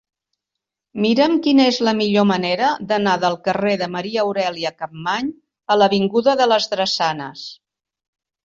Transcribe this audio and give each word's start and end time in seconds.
Mira'm 1.03 1.35
quina 1.47 1.67
és 1.71 1.77
la 1.87 1.93
millor 1.99 2.25
manera 2.29 2.71
d'anar 2.93 3.13
del 3.25 3.37
carrer 3.49 3.75
de 3.83 3.91
Maria 3.97 4.23
Aurèlia 4.25 4.73
Capmany 4.81 5.31
a 5.75 5.79
l'avinguda 5.83 6.37
de 6.41 6.49
les 6.55 6.71
Drassanes. 6.75 7.47